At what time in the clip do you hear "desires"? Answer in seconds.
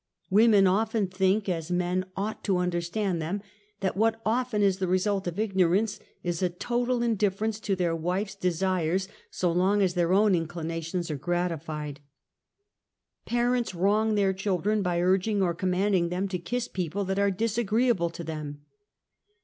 8.33-9.07